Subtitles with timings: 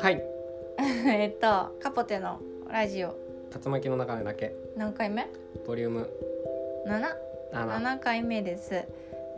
[0.00, 0.22] はい、はい。
[1.08, 3.14] えっとカポテのラジオ。
[3.64, 4.54] 竜巻の中でだけ。
[4.76, 5.26] 何回目？
[5.66, 6.10] ボリューム。
[6.86, 7.00] 7?
[7.52, 8.84] 7 7回目です。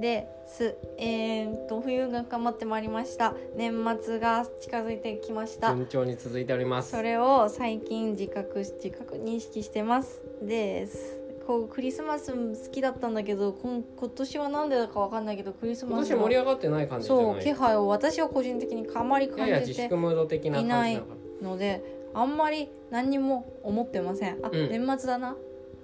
[0.01, 3.35] ですえー、っと冬が深まってまいりました。
[3.57, 5.75] 年末が近づいてきました。
[5.75, 6.91] 順調に続いております。
[6.91, 10.23] それを最近自覚し自覚認識してます。
[10.43, 21.03] ですこうクリスマス好きだったんだけど今今年はなんでだかわかんないけどクリス今マス年盛り上がってない感じじゃそう気配を私は個人的にあまり感じて粛ムード的な感じな
[21.41, 24.39] のであんまり何にも思ってません。
[24.43, 24.69] あ、うん。
[24.71, 25.37] 年末だなっ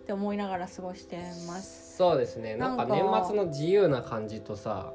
[0.07, 1.97] て思いながら過ごしてます。
[1.97, 2.57] そうですね。
[2.57, 4.93] なんか年末の自由な感じとさ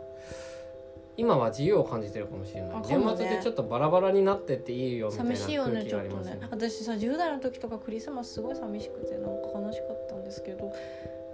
[1.20, 6.40] 今は自由を感じてるかもしれない、年末でちょっとバラバラになってっていいよみたいな寂しいよねちょっとね。
[6.50, 10.72] 私さ10代の時とかクリスマスすごい寂しくてなんか悲しかったんですけど。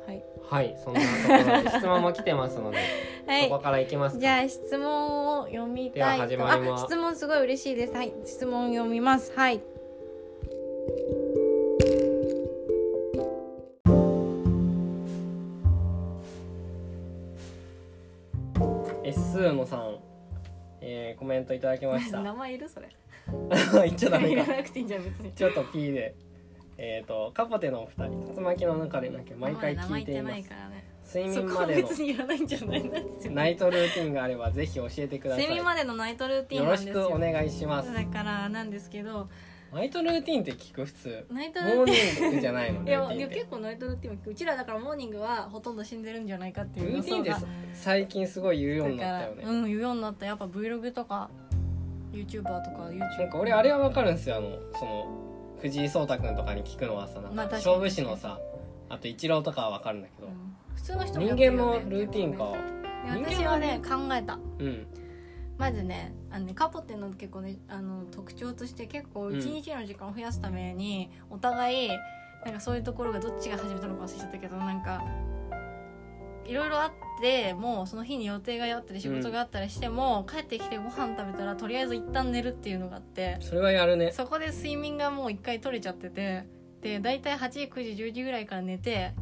[0.07, 0.23] はい。
[0.41, 2.77] はいそんなところで質問も来てますので、
[3.27, 3.43] はい。
[3.43, 4.21] そこからいきますか。
[4.21, 6.27] じゃあ質問を読みたいと。
[6.27, 6.83] では始まります。
[6.83, 7.93] あ質問すごい嬉しいです。
[7.93, 9.31] はい質問読みます。
[9.35, 9.61] はい
[21.45, 22.19] ントいただきました。
[22.21, 22.89] 名前いるそれ。
[23.85, 24.53] 言っちゃダメか。
[24.53, 25.31] なくていいんじゃん別に。
[25.31, 26.15] ちょっと P で。
[26.77, 28.33] えっ、とカポテのお二人。
[28.35, 30.35] 竜巻の中でなきゃ毎回聞いています。
[30.35, 30.95] ね。
[31.07, 35.43] 睡眠までの別にいらないんじゃないんですよナイトルーティンがあればぜひ教えてください。
[35.43, 37.93] 睡眠までのナイトルーティンよろしくお願いします。
[37.93, 39.29] だからなんですけど
[39.75, 41.25] ナイトルーティンって聞く普通。
[41.29, 42.23] ナイトモールーティン。
[42.23, 43.13] ニングじゃないのいルーティンって。
[43.13, 44.29] やいや結構ナイトルーティンも聞く。
[44.31, 47.41] うちらだからモーニングはほとんど死んでるんじゃないかっていうルーティンってが
[47.73, 49.43] 最近すごい言うようになったよね。
[49.45, 50.25] うん言うようになった。
[50.25, 51.29] やっぱ Vlog とか
[52.13, 55.07] YouTuber とか YouTube なんか俺あれはわかるんですよあのその
[55.61, 57.65] 藤井聡太君とかに聞くのはさなんかまあ確かに。
[57.65, 58.39] 勝負師のさ
[58.87, 60.27] あとイチローとかはわかるんだけど。
[60.29, 62.43] うん普通の人も人やってる間よねのルーティンか。
[62.45, 64.39] いや人間私はね考えた。
[64.59, 64.87] うん。
[65.57, 69.39] まずねあのねカポっての結構ねあの特徴として結構うん。
[69.39, 71.89] 一日の時間を増やすために、お互い
[72.43, 75.03] なんかそういうところがどっちが始めたのか忘れちゃったけどなんか
[76.45, 76.91] いろいろあっ
[77.21, 84.11] てもうその日に予定があったり仕事があったりしても、帰ってきてご飯食べたらとりあえず一旦寝るっていうのがあってそれはやるね。
[84.11, 86.43] そこで睡眠がもう一回取れちゃってて
[86.81, 89.13] で大体8時9時10時ぐらいから寝て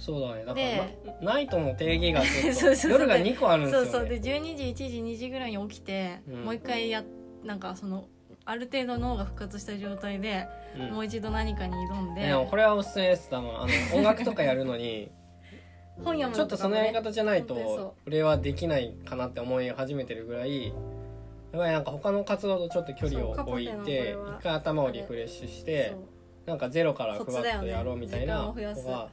[0.00, 0.44] そうだね。
[0.46, 2.22] だからナイトの定義が
[2.90, 3.90] 夜が2個あるんですよね。
[3.90, 4.08] そうそう。
[4.08, 6.44] で12時1時2時ぐらいに起きて、うん。
[6.44, 7.04] もう一回や
[7.44, 8.06] なんかその
[8.46, 10.90] ある程度脳が復活した状態で、うん。
[10.92, 13.28] もう一度何かに挑んで、でもこれはおすすめです。
[13.28, 15.10] 多分あの 音楽とかやるのに
[16.02, 20.72] 本読むちょっとそのやり方じゃないと俺はできないかなって思い始めてるぐらいやっ
[21.52, 25.94] ぱりなんか他の活動とちょっと距離を置いて一回頭をリフレッシュして
[26.46, 28.82] なんかゼロからふわっとコツだよねやろうみたいな時間を増やす。
[28.84, 29.08] のが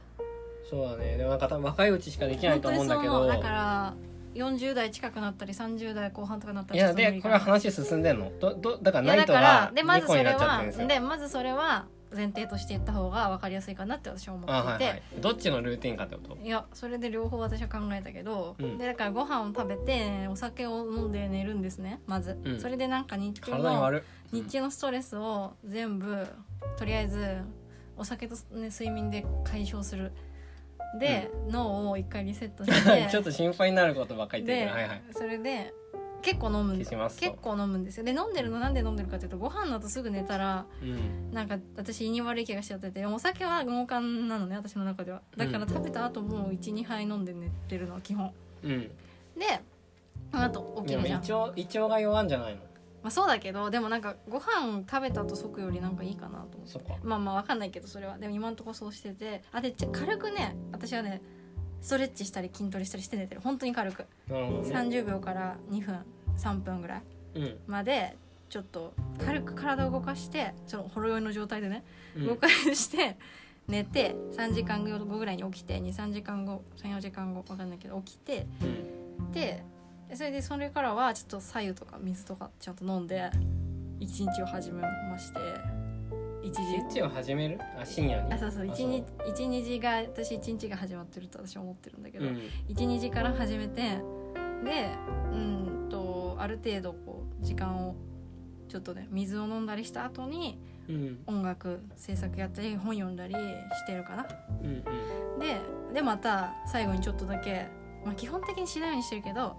[0.68, 1.16] そうだね。
[1.16, 3.26] でもなんか多分若いうちしかできないと思うんだけど。
[3.26, 3.94] だから
[4.34, 8.30] 40代近くなったり30代後半とかなったりいやでこれはい話進んでんの？
[8.38, 16.38] どどだからナイトやだからが2でまずそれはでまずそれは前提として言った方が分かりやすいかなって私は思っていて、あはいはいどっちのルーティンかってこと？
[16.42, 18.78] いやそれで両方私は考えたけど、うん。
[18.78, 22.60] でだからご飯を食べてお酒を飲んで寝るんですねまず、うん。
[22.60, 23.90] それでなんか日中の
[24.30, 26.26] 日中のストレスを全部
[26.76, 27.38] とりあえず
[27.96, 30.12] お酒と、ね、睡眠で解消する
[30.98, 33.08] で、脳を一回リセットして。
[33.10, 35.02] ちょっと心配になることばっかり言ってで、るはいはい。
[35.12, 35.74] それで
[36.22, 38.04] 結構飲むんです結構飲むんですよ。
[38.04, 41.32] で飲んでるのなんで飲んでるかっていうとご飯の後すぐ寝たらうん。
[41.32, 43.94] なんか私胃に悪い気がしちゃっててお酒は脳幹
[44.28, 45.22] なのね私の中では。
[45.36, 45.68] だからうん。
[45.68, 48.32] 食べた後もう12杯飲んで寝てるのは基本。
[48.64, 48.80] うん。
[48.80, 48.90] で
[50.32, 52.60] あと起きるじゃん、腸胃腸が弱んじゃないの？
[53.02, 56.72] まあ、そうだけどでもなんかご飯食べた後即よりなんかいいかなと思って。
[56.72, 56.94] そっか。
[57.02, 58.18] まあまあわかんないけどそれは。
[58.18, 59.42] でも今んとこそうしてて。
[59.52, 61.22] あで軽くね私はね
[61.80, 63.40] ストレッチしたり筋トレしたりして寝てる。
[63.40, 64.06] 本当に軽く。
[64.28, 64.68] なるほどね。
[64.70, 65.98] 30秒から2分
[66.36, 67.02] 3分ぐらい
[67.36, 67.58] うん。
[67.66, 68.16] まで
[68.48, 68.94] ちょっと
[69.24, 71.84] 軽く体を動かしてそのほろ酔いの状態でね
[72.16, 72.26] うん。
[72.26, 73.16] 動かして
[73.68, 78.46] 寝て3時間後ぐらいに起きて23時間後34時間後わかんないけど起きて
[79.20, 79.32] うん。
[79.32, 79.62] で
[80.14, 83.30] それでそれからはちょっと白湯とか水とかちゃんと飲んで
[84.00, 85.38] 一日を始めまして。
[86.40, 87.58] 1スイッ時チを始める？
[87.78, 88.32] あ深夜に？
[88.32, 88.62] あそうそう。
[88.62, 92.40] あ一日一日が私一日が始まってると私は思ってるんだけど、うん。
[92.68, 93.98] 一日から始めてで
[95.32, 97.96] うんとある程度こう時間を
[98.68, 101.18] ちょっとね水を飲んだりした後にうん。
[101.26, 103.38] 音楽制作やったり本読んだりし
[103.86, 104.26] てるかな。
[104.62, 104.70] うんう
[105.36, 105.38] ん。
[105.40, 105.60] で
[105.92, 107.66] でまた最後にちょっとだけ、
[108.06, 109.56] まあ、基本的にしないようにしてるけど、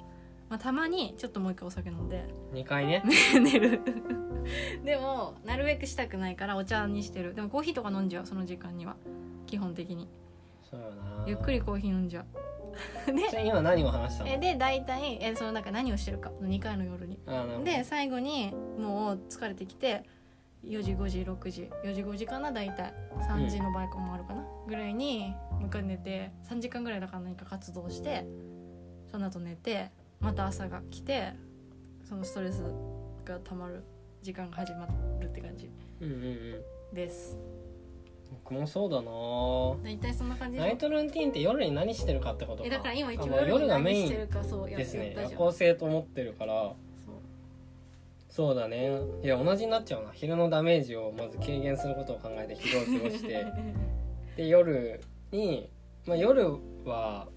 [0.50, 2.25] まあ、たまにちょっともう一回お酒飲んで。
[2.54, 3.04] 2回ね。
[3.40, 3.81] 寝る。
[4.84, 7.36] でもなるべくしたくないからお茶にしてる。
[7.36, 8.96] でもコーヒーとか飲んじゃうその時間には。
[9.46, 10.10] 基本的に。
[10.69, 11.24] そうよな。
[11.28, 12.25] ゆっくりコーヒー飲んじゃう。
[13.13, 14.30] でじゃあ今何を話したの？
[14.30, 16.31] えで大体えそのなんか何をしてるか。
[16.42, 17.19] 2回の夜に。
[17.63, 20.04] で最後にもう疲れてきて
[20.66, 21.69] 4時5時6時。
[21.84, 22.94] 4時5時かな大体。
[23.28, 28.25] 3時のバイクもあるかな、ぐらいにもう一回寝て3時間ぐらいだから何か活動して
[29.12, 31.33] その後寝てまた朝が来て
[32.04, 32.63] そのストレス
[33.25, 33.83] がたまる
[34.21, 34.88] 時間が始ま
[35.19, 35.69] るって感じ
[36.01, 36.25] うんうんう
[36.92, 36.95] ん。
[36.95, 37.38] です
[38.31, 39.10] 僕もそうだな。
[39.10, 42.68] ぁ大体そんな感じナイトルーティンって夜に何してるかってことか。
[42.68, 45.16] えだから今一応夜がメインですね。
[45.16, 46.74] 夜行性と思ってるから。
[47.06, 47.15] そう
[48.30, 49.00] そうだね。
[49.24, 50.12] いや同じになっちゃうな。
[50.13, 53.45] 昼のダメージをまず軽減することを考えて昼を過ごして。
[54.38, 55.01] で夜
[55.31, 55.69] に、
[56.06, 56.51] まあ、夜
[56.86, 57.27] は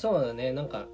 [0.00, 0.50] そうだね。
[0.54, 0.86] なんか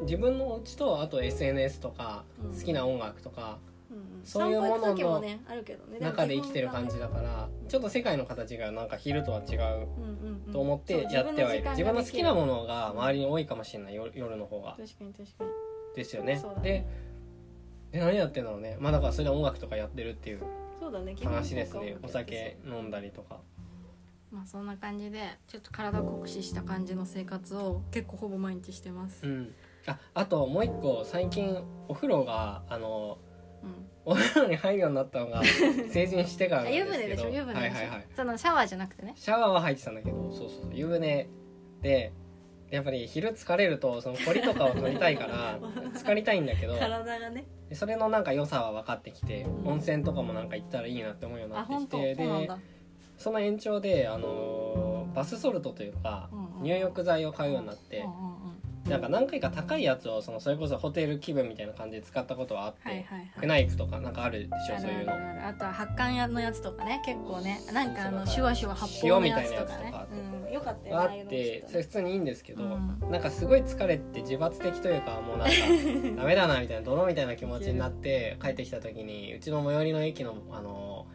[0.00, 2.58] 自分のお家とあと SNS とかうん。
[2.58, 3.58] 好きな音楽とか
[3.90, 4.24] うんうん。
[4.24, 5.98] そういうものの散歩行く時もねあるけどね。
[5.98, 11.70] 中で生きてる感じだからちょっと世界の形がなんか昼とは違うと思ってやってはいる。
[11.72, 14.76] 自分の好きなものが周りに多いかもしれない夜夜の方が。
[14.78, 15.50] 確かに確かに。
[15.94, 16.38] ですよね。
[16.38, 16.86] そうだね。
[17.92, 18.78] でで何やってんだろうね。
[18.80, 20.40] まあだからそれで音楽とかやってるっていう
[20.80, 21.14] そうだね。
[21.14, 21.98] 基本話ですね。
[22.02, 23.40] お酒飲んだりとか
[24.34, 29.24] まあそんな感じでちょっと体を酷使した感じの生活を結構ほぼ毎日してます。
[29.26, 29.54] うん。
[29.86, 33.18] ああともう一個最近お風呂があの
[33.62, 33.86] うん。
[34.06, 35.42] お風呂に入るようになったのが
[35.90, 36.92] 成人してからなんですけど。
[36.92, 37.28] あ湯船でしょ？
[37.30, 38.06] 湯船でしょ、はいはいはい。
[38.14, 39.12] そのシャワーじゃなくてね。
[39.16, 40.70] シャワーは入ってたんだけどそうそうそう。
[40.74, 41.28] 湯船
[41.80, 42.12] で
[42.70, 45.60] やっぱり昼疲れるとそのコリとかを取りたいから
[45.94, 47.46] 疲れたいんだけど体がね。
[47.68, 49.68] でそれのなんか良さは分かってきてうん。
[49.68, 52.58] 温泉とかもなんか行ったらいいなって思うようになってきてでそうなんだ
[53.16, 56.28] その延長で、あのーバスソルトというか
[56.60, 58.04] 入浴剤を買うようになって
[58.88, 63.30] なんか何回か高いやつをそのそれこそホテル気分みたいな感じで使ったことはあって、はいはいはい。
[63.40, 65.16] クナイプとかなんかあるでしょあそういうの。
[65.16, 70.06] るあとは発汗屋のやつとかね結構ねなんかあのシュワシュワ発泡のやつとか塩みたいなねやつとか
[70.46, 72.98] うんよかったよあねってそれ普通にいいんですけど、うん。
[73.10, 75.54] なんかすごい疲れて自発的というかもうなんか
[76.16, 81.06] ダメだなみたいな泥みたいな気持ちになって帰ってきた時にうちの最寄りの駅のあの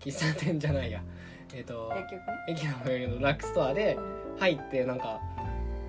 [0.00, 1.02] 喫茶店じゃないや
[1.54, 2.44] えっ、と結局ね。
[2.48, 3.98] 駅の最寄りのドラッグストアで
[4.38, 5.20] 入ってなんか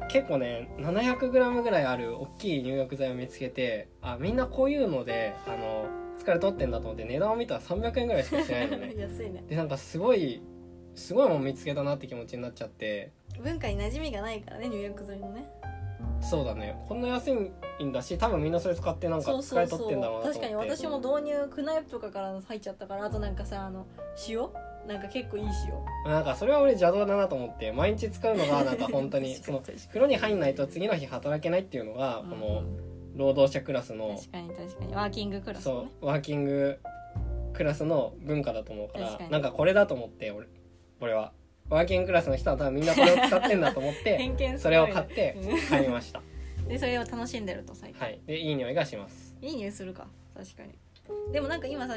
[0.09, 5.85] 結構ね 700g ぐらいある大きい入浴剤を見つけてあみんなこういうのであの
[6.17, 8.93] 疲れ取ってんだと思って値段を見たら300円ぐらいしかしてないのね。
[8.97, 9.43] 安いね。
[9.47, 10.41] でなんかすごい
[10.95, 13.11] すごいもん見つけたなって気持ちになっちゃって。
[13.43, 15.47] 文化に馴染みがないからね入浴剤のね。
[16.21, 16.75] そうだね。
[16.87, 17.29] こんな安
[17.79, 19.59] いんだし多分みんなそれ使ってなんかそう疲そうそう。
[19.59, 23.85] れ取ってんだろうな確かに私も導入クナイプとかから入っちゃったからあとなんかさあの
[24.27, 24.49] 塩
[24.87, 25.43] なんか結構いい
[26.05, 32.63] 塩なんかそれは俺邪道だなと思って毎日使うのがなんか本当に その風呂に入んないと次の日働けないっていうのがこの
[33.15, 34.95] 労働者クラスの確かに確かに。
[34.95, 35.89] ワーキングクラスのね。
[36.01, 36.79] そうワーキング
[37.53, 40.47] クラスの文化だと思うからなんかこれだと思って俺
[41.01, 41.33] 俺は。
[41.69, 44.17] ワーキングクラスの人は多分みんなこれを使ってんだと思って
[44.57, 45.35] それを買って
[45.69, 46.21] 買いました。
[46.65, 48.21] でそれを楽しんでると最近、はい。
[48.25, 49.35] でいい匂いがします。
[49.41, 50.07] い、い匂いするか。
[50.33, 50.77] 確かに。
[51.31, 51.95] でもなんか今さ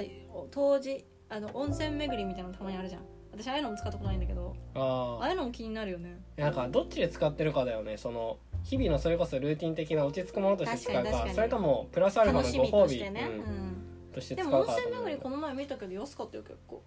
[0.51, 3.03] 当時あの温泉巡りみたいなのたまにあるじゃん。
[3.33, 4.55] 私ああいうのも使ったことないんだけど。
[4.75, 6.21] あああいうのも気になるよね。
[6.39, 7.97] あなんかどっちで使ってるかだよね。
[7.97, 12.89] その日々のそれこそルーティン的な落ち着くものとして使うかそれともプラスアルファのご褒美。
[12.89, 13.41] としてね、うん。
[13.41, 13.77] うん。
[14.13, 14.73] としてで使うか。
[14.73, 16.83] だと思うも温泉巡りこの前見たけど安かったよ結構。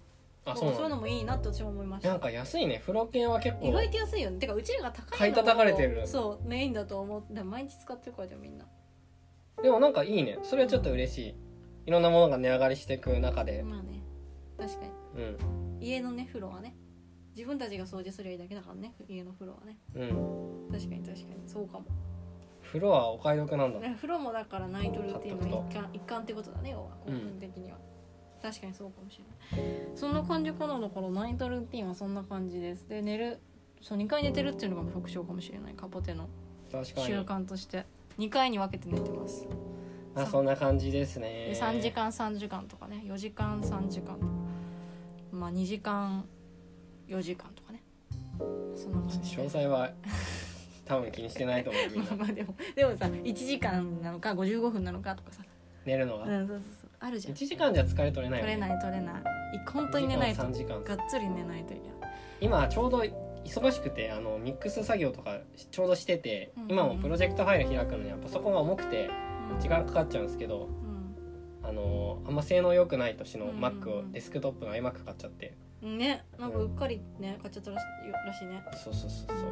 [0.46, 2.10] あそそういうそううなののもいいなって私も思いました。
[2.10, 2.80] なんか安いね。
[2.82, 3.68] 風呂系は結構。
[3.68, 4.40] 意外と安いよね。
[4.40, 6.06] てかうちらが高いの買い叩かれてる。
[6.06, 8.66] そうメインだと思って毎日使ってるからじゃんみんな。
[9.62, 10.38] でもなんかいいね。
[10.44, 11.36] それはちょっと嬉しい。
[11.86, 13.64] いろんなものが値上がりしていく中で。
[13.64, 14.02] まあね
[14.58, 15.24] 確かに。
[15.24, 15.78] うん。
[15.80, 16.76] 家のね風呂はね。
[17.36, 18.94] 自分たちが掃除すりゃいいだけだからね。
[19.08, 19.78] 家の風呂はね。
[19.96, 20.72] うん。
[20.72, 21.44] 確かに確かに。
[21.48, 21.86] そうかも、
[22.64, 23.80] 風呂はお買い得なんだ。
[23.80, 26.90] ね、風呂もだからナイトルーティンの一環一環ってことだね要は。
[27.08, 27.78] 根本的には、
[28.42, 29.88] 確かにそうかもしれない。
[29.96, 32.88] そんな感じかなだからナイトルーティンはそんな感じです。
[32.88, 33.40] で寝る
[33.82, 35.74] そう2回寝てるっていうのが特徴かもしれない。
[35.74, 36.30] カポテの
[36.72, 37.26] 習に。
[37.26, 37.86] 慣として。
[38.20, 39.48] 2回に分けて寝てます。
[40.16, 41.48] あそんな感じですね。
[41.48, 43.04] で3時間3時間とかね。
[43.06, 44.43] 4時間3時間とか
[45.34, 46.26] まあ2時間
[47.08, 47.82] 4時間とかね。
[48.76, 49.42] そんな感じで。
[49.42, 49.92] 詳細は
[50.86, 52.12] 多分気にしてないと思うみんな。
[52.12, 55.44] まあまあでもでもさ1時間なのか55分なのかとかさ。
[55.86, 56.90] 寝るのがうんそうそうそう。
[57.00, 57.34] あるじゃん。
[57.34, 58.54] 1時間じゃ疲れ取れないよね。
[58.54, 59.24] 取れない取れない。
[59.68, 60.44] 本当に寝ないと。
[60.44, 62.14] 3時間がっつり寝ないといけない。
[62.40, 63.04] 今ちょうど
[63.44, 65.40] 忙しくてあのミックス作業とか
[65.72, 69.10] ちょうどしててうん今もプロジェクトファイル開くのにはパソコンが重くて
[69.52, 69.60] うん。
[69.60, 70.70] 時間かかっちゃうんですけど
[71.64, 73.52] あのあんま性能良くない年のうん。
[73.52, 75.56] うんうん Mac をデスクトップの iMac 買っちゃって。
[75.82, 77.84] うんねなんかうっかりね買っちゃったらし
[78.26, 78.64] らしいね。
[78.84, 79.48] そうそうそうそう。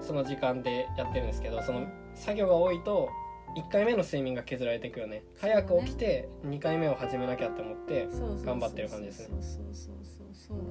[0.00, 3.08] その時間でやってるんですけどその作業が多いと
[3.56, 5.22] 1回目の睡眠が削られていくよね。
[5.40, 8.08] 早く起きて2回目を始めなきゃって思って
[8.44, 9.28] 頑張ってる感じですね。
[9.30, 10.26] そうそうそうそう。
[10.32, 10.70] そうだね。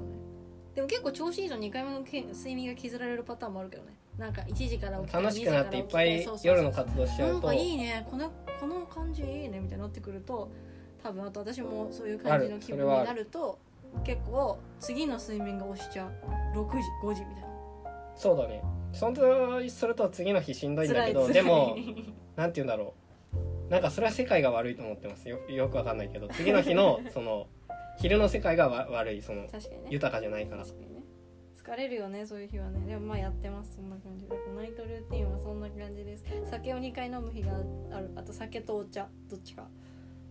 [0.76, 3.94] でも結構調子いいと2回目のけ睡眠が削られるパターンもあるけどね。
[4.18, 8.06] なんか1時から起きて楽しくなっていっぱ2い夜の活動しちゃうんとなかいいね。
[8.10, 8.32] この
[8.64, 10.50] この感じいいねみたいになってくると
[11.04, 13.60] 多分あと私もそういう感じの気分になると
[14.06, 16.58] 結構次の睡眠が押しちゃう。
[16.58, 17.50] 6時5時みたいな。
[18.16, 18.64] そうだね。
[18.94, 19.22] そんな
[19.70, 21.76] すると次の日しんどいんだけどでも
[22.38, 22.94] なんて言うんだろ
[23.68, 23.70] う。
[23.70, 25.28] なんかそれは世界が悪いと思ってます。
[25.28, 27.48] よよくわかんないけど次の日のその
[28.00, 29.50] 昼の世界がわ悪いそのね。
[29.90, 30.64] 豊かじゃないから
[31.66, 32.86] 疲れるよねそういう日はね。
[32.86, 33.76] でもまあやってます。
[33.76, 34.28] そんな感じ。
[34.28, 36.26] でナイトルーティンはそんな感じです。
[36.50, 38.12] 酒を2回飲む日がある。
[38.16, 39.08] あと酒とお茶。
[39.30, 39.68] どっちか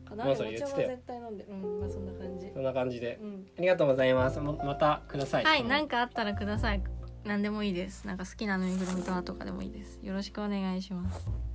[0.04, 0.30] かな。
[0.30, 2.50] お茶は絶対飲んでうんまあそんな感じ。
[2.52, 3.18] そんな感じで。
[3.22, 3.46] うん。
[3.58, 4.40] ありがとうございます。
[4.40, 5.44] ままたください。
[5.44, 6.82] はい、なんかあったらください。
[7.24, 8.06] 何でもいいです。
[8.06, 10.00] なんか好きなぬいぐるみとかでもいいです。
[10.02, 11.51] よろしくお願いします。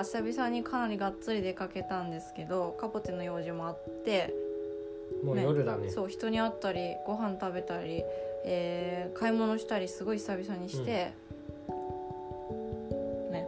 [0.00, 4.34] は久々にかなりがっつり出かけたんですけど、カポテの用事もあって、
[5.24, 5.90] もう夜だね。
[5.90, 8.02] そう人に会ったり、ご飯食べたり、
[8.44, 11.12] えー買い物したりすごい久々にして、
[13.30, 13.46] ね、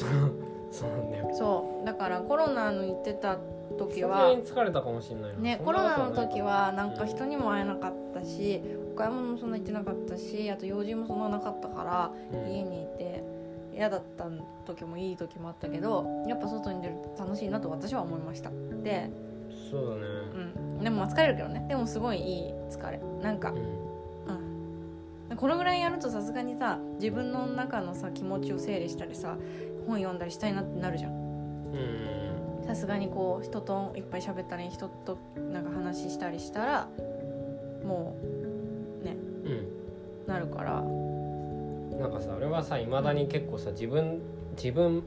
[0.00, 0.70] うん。
[0.70, 1.86] そうなんだよそう。
[1.86, 3.38] だからコロナの言ってた
[3.78, 5.38] 時はに疲れたかもしれないな。
[5.38, 8.60] ね、そコロナの時はなんか人にも会えなかったし
[8.92, 12.52] お買い物もそんな行ってなかったしあと用事もそんななかったからうん。
[12.52, 13.21] 家にいて
[13.82, 14.26] 嫌だった
[14.64, 18.50] 時もいい時もあったけどやっぱ外に出ると楽しいなと私は思いました。
[18.84, 19.10] で,、
[19.72, 20.02] そうだね。
[20.56, 21.66] うん、でもまあ疲れるけどね。
[21.68, 23.00] でもすごいいい疲れ。
[23.20, 23.56] なんかう、ん。
[25.30, 29.36] うん、このぐらいやるとさすがにさ自分の中のさ気持ちを整理したりさ
[29.88, 31.12] 本読んだりしたいなってなるじゃん。
[31.12, 32.64] うん。
[32.64, 35.18] さすがにこう人といっぱい喋ったり人と
[35.52, 36.88] なんか話したりしたら
[37.84, 38.16] も
[39.02, 40.26] うねうん。
[40.28, 40.84] なるから
[42.02, 44.20] なんかさ俺はさいまだに結構さ自分
[44.56, 45.04] 自分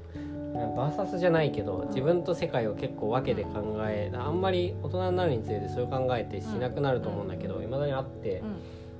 [0.76, 1.88] バーサスじゃないけどん。
[1.90, 8.56] 自分と世界を結構分けて考えあんまり大人になるにつれてそういう考えってしなくなると思うんだけどいまだにあってうん。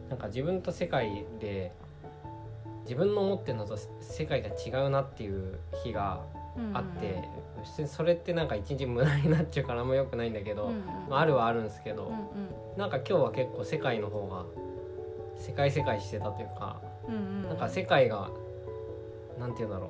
[0.10, 1.72] なんか自分と世界で
[2.84, 6.22] 自分の思ってるのと世界が違うなっていう日が
[6.58, 7.24] うんあって
[7.88, 12.78] それってなんか一日無駄になっちゃうからあんま良くないんだけどうんうんまああるはあるんですけどうん。
[12.78, 14.46] なんか今日は結構世界の方が
[15.38, 17.44] 世界世界してたというかうんうん。
[17.44, 18.30] なんか世界が
[19.40, 19.90] なんて言うんだろう。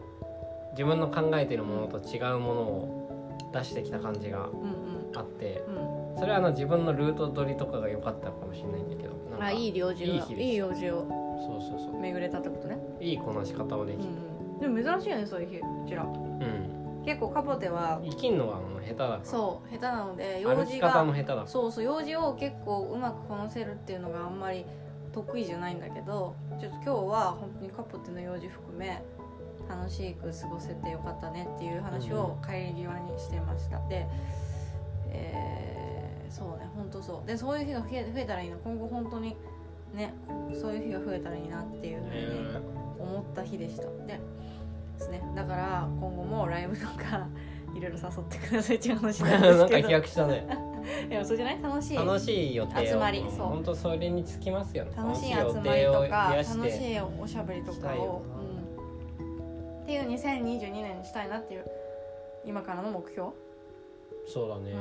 [0.71, 5.17] 自分の考えてるものと違うものを出してきた感じがうんうん。
[5.17, 6.19] あってうん。
[6.19, 11.07] それはあの自分のルート取りとかが良かったかもしれないんだけどなんかあいい領事がいいいい用事を
[11.37, 12.01] そうそうそう。
[12.01, 12.77] 巡れたってことね。
[12.99, 14.75] いいこなし方をできてうんうん。
[14.75, 15.57] でも珍しいよねそういう日。
[15.57, 16.03] うちら。
[16.03, 17.03] うん。
[17.05, 19.19] 結構カポテは生きんのがあの下手だから。
[19.23, 21.47] そう下手なので用歩事き方もが下手だから。
[21.47, 24.65] そうそう用事を結構うまくこなせるっていうのがあんまり
[25.15, 29.01] 得意じゃないんだけどちょっと今日は本当にカポテの用事含め
[29.69, 34.05] 楽しく過ごせてよかったねっていう話を帰り際にしてました、で、
[35.09, 35.55] えー
[36.35, 37.27] そうね本当そう。
[37.27, 38.57] でそういう日が増え増えたらいいな。
[38.57, 39.37] 今後本当に
[39.93, 40.13] ね
[40.53, 42.61] そういう日が増えたらいいなっていうふうにえ。
[42.99, 43.83] 思った日でした。
[43.83, 44.19] でで
[44.99, 45.23] すね。
[45.33, 47.27] だから今後もライブとか
[47.73, 50.47] いろいろ誘ってくださいっていう話なんでー なんか飛すけど躍したね
[51.09, 51.61] いやそうじゃない？
[51.61, 51.97] 楽しい。
[51.97, 52.85] 楽しい予定を。
[52.85, 53.25] 集まり。
[53.29, 53.47] そう。
[53.47, 54.85] 本当それにつきますよ。
[54.85, 58.23] ね楽しい集予まりとか楽しいおしゃべりとかを、
[59.19, 61.65] うん、っていう2022年にしたいなっていう
[62.45, 63.29] 今からの目標、
[64.27, 64.71] そうだね、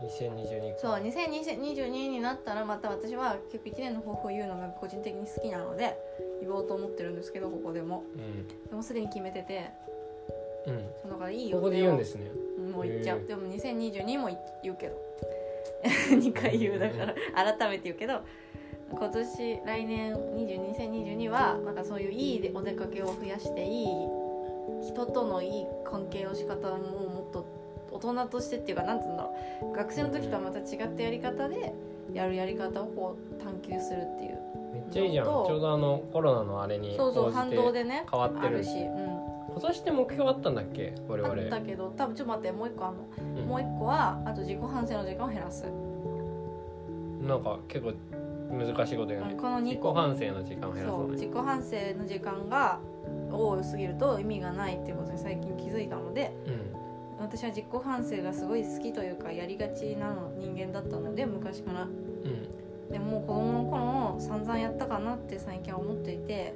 [0.00, 5.96] うん、2022そう2022になったらまた私は結構1年の抱負を言うのが個人的に好きなので
[6.40, 8.04] 言おうと思ってるんですけどここでも。
[8.14, 8.46] うん。
[8.46, 9.70] でもすでに決めてて。
[10.66, 10.90] うん。
[11.02, 11.58] そのからいい予定を。
[11.58, 12.26] ここで言うんですね。
[12.26, 13.24] うんもう言っちゃう。
[13.26, 14.30] でも2022も
[14.62, 14.96] 言うけど。
[16.10, 17.14] 2回言うだから。
[17.56, 18.20] 改めて言うけど。
[18.92, 23.86] 今年来年20 2022はなんかそういういいお出かけを増やしていい
[24.82, 27.46] 人とのいい関係の仕方ももっと
[27.92, 29.34] 大人としてっていうかなんつうんだろ
[29.72, 29.76] う。
[29.76, 31.72] 学生の時とはまた違ったやり方で
[32.12, 34.38] やるやり方をこう探求するっていう。
[34.72, 35.26] めっちゃいいじゃん。
[35.26, 39.09] ちょうどあのコロナのあれにそうそう反動でね変わってるし、うん、
[39.60, 40.94] 今年って目標あったんだっけ？
[41.06, 41.34] 我々。
[41.34, 43.46] あったけど多分ちょっと待ってもう一個あんの、うん。
[43.46, 45.64] もう一個はあと自己反省の時間を減らす。
[47.20, 47.92] なんか結構
[48.50, 49.34] 難しいこと言うね。
[49.34, 52.80] この2自己個反省の時間を減らそうそうね自己反省の時間が
[53.30, 56.80] 多すぎると意味がないっていうことに最近気づいたのでうん。
[57.20, 61.82] 私は自己反省がすごい好きというかやりがちなの人間だったので昔から。
[61.82, 62.90] うん。
[62.90, 66.54] でも子供の頃散々やったかなって最近は思っていて。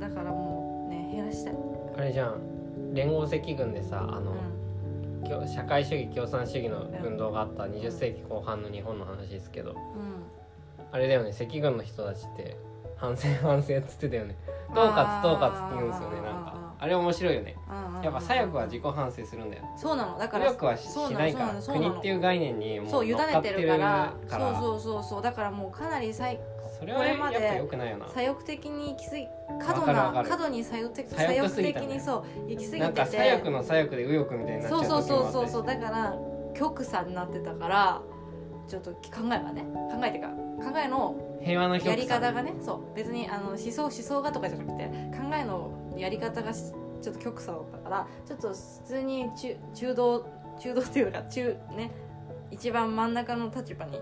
[0.00, 0.75] だからもうね
[1.16, 1.56] 減らしたい、う
[1.96, 2.94] あれじゃん。
[2.94, 5.24] 連合赤軍でさあの、ん。
[5.24, 9.72] きょ社会主義共産主義の運動があった20世紀後半の日本の話ですけど。
[9.72, 9.76] うん。
[10.92, 11.30] あれだよね。
[11.30, 12.56] 赤軍の人たちって
[12.96, 14.36] 反省 反省っつってたよね。
[14.70, 16.66] 統括統括って言うんですよねなんか。
[16.78, 17.56] あれ面白いよね。
[18.02, 19.64] やっぱ左翼は自己反省するんだよ。
[19.76, 20.18] そうなの。
[20.18, 24.12] だから右翼はしないから国っていう概念にもそうう委ねてるから。
[24.28, 24.54] から。
[24.58, 25.22] そうそうそうそう。
[25.22, 26.38] だからもうかなり最
[26.78, 28.08] それはやっぱ良くないよな。
[28.08, 29.26] 左翼的に行き過ぎ
[29.64, 32.78] 過度な過度に左翼的左翼的にそう行き過ぎてて。
[32.78, 36.16] なんか左翼の左翼で右翼みたいになっちゃそううそうそうそううそうだから
[36.54, 38.02] 極左になってたから
[38.68, 39.62] ちょっと考えがね。
[39.90, 42.54] 考えてか考えの平和のやり方がね。
[42.60, 44.84] そう別にあの思想思想がとかじゃなくて
[45.16, 48.54] 考えのやり方がしちょっと極左だったからちょっと普
[48.84, 50.26] 通に中中道
[50.58, 51.90] 中道っていうか中ね
[52.50, 53.98] 一番真ん中の立場に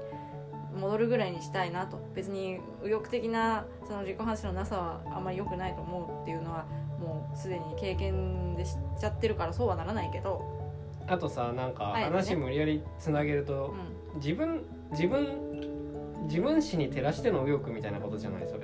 [0.75, 1.99] 戻るぐらいにしたいなと。
[2.15, 6.67] 別に右翼的なその自己反省のなさはあんまり良くないと思うっていうのは
[7.01, 10.43] もうすでに経験でしちゃってるからそうはならないけど、
[11.07, 13.75] あとさなんか話無理やりつなげると、
[14.15, 15.65] う自分自分
[16.29, 18.64] 自分史に照らしての右翼みたいなことじゃないそれ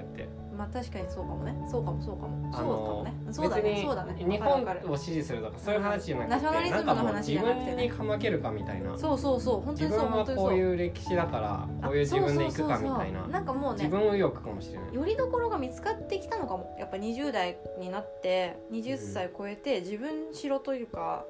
[0.61, 1.57] まあ確かにそうかもね。
[1.71, 2.52] そうかもそうかも。
[2.52, 3.14] そうかもね。
[3.33, 3.62] そうだね。
[3.62, 4.12] 別そうだね。
[4.23, 7.76] に日本を支持するとかそういう話じゃなくて、ナショナリズムの話じ自ゃなくてね。
[7.76, 8.99] 分にかまけるかみたいな。
[8.99, 9.61] そうそうそう。
[9.62, 10.49] 本当にそう本当にそう。
[10.50, 12.90] こういう歴史だからこういう自分でいくかみたいな。
[12.90, 13.23] あそうそうそう。
[13.23, 14.95] そうなんかもうね自分右翼かもしれない。
[14.95, 16.76] よりどころが見つかってきたのかも。
[16.79, 21.25] やっぱ20代になって20歳超えて自分しろというか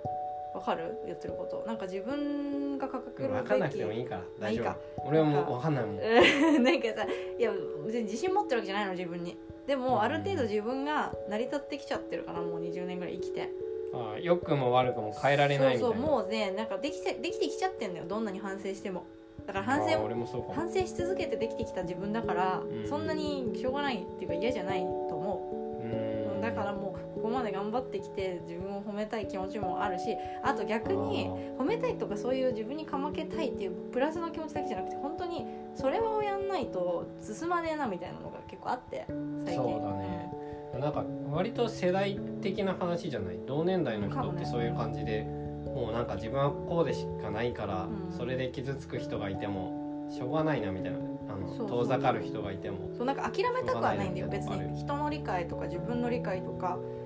[0.55, 0.99] わかる？
[1.07, 1.65] 言ってること。
[1.67, 4.23] なんか自分が掲げるべき分かんなくてもいいから。
[4.23, 4.77] 大丈まあいいか。
[4.97, 5.09] 夫。
[5.09, 5.69] 俺はもう分か。
[5.71, 5.99] んないもん。
[5.99, 7.07] う んなんかさ
[7.39, 7.53] いや
[7.87, 9.37] 別に自信持ってるわけじゃないの自分に。
[9.67, 13.51] でもある程度自分が成り立ってきちゃってるからもう20年ぐらい生きて。
[13.93, 15.89] ああ良くも悪くも変えられないみたいな。
[15.89, 19.05] そうそうもうねなんかできてできてきちゃってんだよどんなに反省しても。
[19.47, 20.55] だから反省俺もそうかも。
[20.55, 22.89] 反省し続けてできてきた自分だから、うん。
[22.89, 26.35] そんなにしょうがないっていうか嫌じゃないと思う。
[26.35, 26.41] う、ん。
[26.41, 26.90] だからもう
[27.31, 39.07] まで頑張ってきて自分を褒めたい気持ちもあるしあと逆に褒めたいとかそういう自分にかまけたいっていうプラスの気持ちだけじゃなくて本当にそれをやんないと進まねえなみたいなのが結構あって
[39.45, 39.57] 最近。
[39.57, 40.33] そうだね。
[40.79, 43.39] なんか割と世代的な話じゃない？
[43.47, 48.17] 同年代の人ってそういう感じでもうなんか自分はこうでしかないから、うん。
[48.17, 50.99] それで傷つく人がいてもしょうがないなみたいな。
[51.29, 52.91] あの遠ざかる人がいても。
[52.97, 54.79] そうなんか諦めたくはないんだよ別に。
[54.79, 57.00] 人の理解とか自分の理解とかし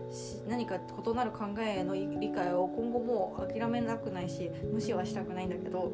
[0.48, 5.92] 何か異なる考えの理解を今後もう諦めなくないし無視はしたくないんだけど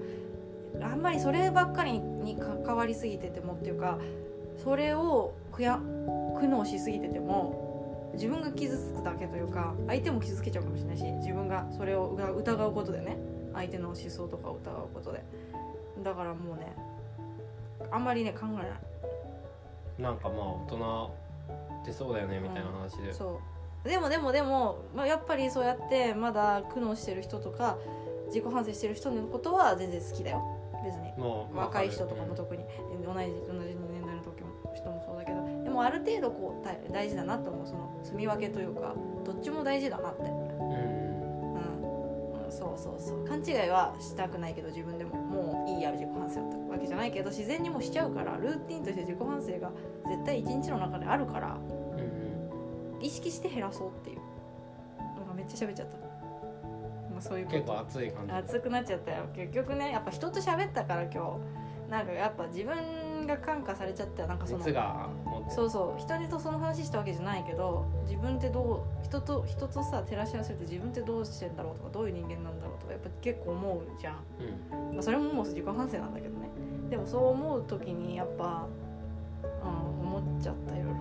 [0.82, 3.98] あんまりそればっかりに関わりすぎててもっていうか
[4.62, 13.16] それを苦や苦悩しすぎてても自分が傷つくだけというか相手も傷つけちゃうかもしれないし自分がそれを疑うことでね
[13.54, 15.24] 相手の思想とかを疑うことで。
[16.02, 16.74] だからもうね
[17.90, 18.66] あんまりね考えない。
[19.98, 21.10] なんかまあ大人
[21.82, 23.38] ってそうだよねみたいな話で、そう
[23.84, 27.78] でもでもでも、まあ、やっぱりそうやってまだ苦悩してる人とか
[28.26, 30.42] 自己反省してる人のことは全然好きだよ。
[30.84, 31.12] 別に。
[31.52, 32.64] 若い人とかも特に。
[33.04, 35.64] 同じ同じ年代の時も人もそうだけど。
[35.64, 37.66] でもある程度こう大大事だなと思う。
[37.66, 40.28] その住み分けというかどっちも大事だなって、うん。
[40.28, 40.32] う
[42.38, 42.44] ん。
[42.44, 43.24] うん、そうそうそう。
[43.26, 49.72] 勘違いはしたくないけど自分でももういいや自己反省だったわけじゃないけど自然にもしちゃうからルーティンとして自己反省が
[50.08, 51.58] 絶対一日の中であるから
[53.00, 54.18] 意識して減らそうっていう。
[54.98, 58.32] なんかめっちゃ喋っちゃった、まあ、そういう結構熱い感じ。
[58.32, 59.24] 熱くなっちゃったよ。
[59.34, 64.64] 結局ねやっぱ人と喋ったから今日なんかやっぱ自分が感化されちゃったよなんかその
[65.48, 66.00] そうそう。
[66.00, 74.16] 人にとその話したわけじゃないけど自分ってどう人と人とさ照らし合わせて自分ってどうしてんだろうとかどういう人間なんだろうとかやっぱ結構思うじゃん、
[74.78, 74.94] うん。
[74.94, 76.48] まあ、それももう自己反省なんだけどね。
[76.90, 78.66] でもそう思う時にやっぱ、
[79.62, 80.94] うん、思っちゃったいろいろ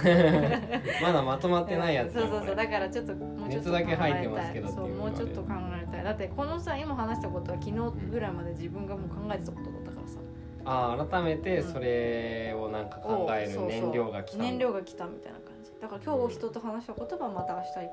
[1.02, 5.48] まだまとまってないやつそうそうそうだからちょっともうちょっと熱だけ入ってますけどそうもうちょっと考
[5.82, 6.04] えたい。
[6.04, 10.18] だってこのさ今話したことは昨日ぐらいまで自分がもう考えてたことだったからさ。
[10.64, 15.72] ああ改めてそれをなんか考える燃料が来た燃料が来たみたいな感じ。
[15.80, 17.90] だから今日人と話した言葉はまた明日以降に考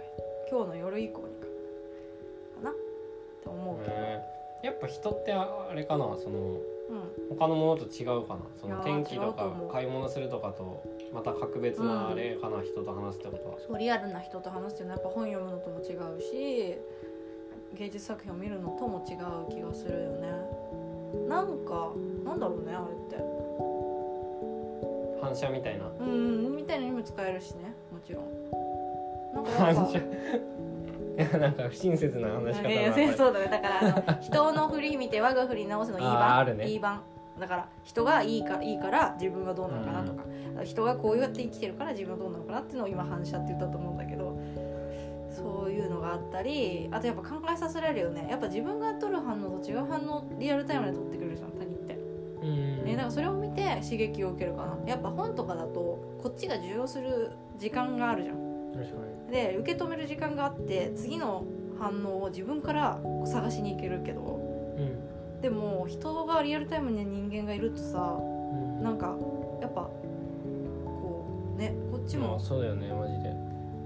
[0.00, 2.70] える今日の夜以降に考えるかな。
[2.70, 2.74] っ
[3.42, 6.75] て思うけど、へーやっぱ人ってあれかなそのうん
[7.30, 8.40] 他のものと違うかな？
[8.60, 13.58] その天気とか買い物するとかとまた格別なあれかな、人と話すってことは。
[13.58, 16.78] そうリアルな人と話すっていうのはやっぱ本読むのとも違うし
[17.74, 20.30] 芸術作品を見るのとも違う気がするよね。
[21.28, 21.92] なんか
[22.24, 23.16] なんだろうねあれって。
[25.20, 25.90] 反射みたいな。
[25.98, 28.24] うんみたいな意味使えるしねもちろん。
[29.34, 29.98] なんか反射。
[29.98, 30.85] い
[31.16, 36.68] やなんか不親切な話し方だなそうだねだからあの人の振り見て我が振り直すのいいああるね。
[36.68, 37.02] いい版
[37.38, 40.24] だから人がいいかいいから自分はどうなのかなとか、
[40.64, 44.38] 人がこうやって生きてるから自分はどうなのかなっていうのを今反射って言ったと思うんだけど。
[45.36, 48.26] そういうのがあったりあとやっぱ考えさせられるよね。
[48.30, 51.98] やっぱ自分が取る反応と違う反応をリアルタイムで取ってくれるじゃん他人って。
[52.42, 52.88] うん。
[52.88, 54.78] えなんかそれを見て刺激を受けるかな。
[54.86, 58.36] やっぱ本とかだとこっちが受容する時間があるじゃん。
[58.72, 61.44] 確かにで受け止める時間があって次の
[61.78, 64.20] 反応を自分から探しに行けるけど
[64.76, 65.40] うん。
[65.40, 68.82] でも人がリアルタイムに人間がいるとさうん。
[68.82, 69.16] なんか
[69.60, 73.34] やっぱこうねこっちもまあそうだよねマジで。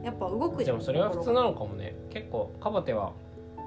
[0.04, 1.94] やっぱ動くじゃんでもそれは普通なのかもね。
[2.10, 3.12] 結構カバテは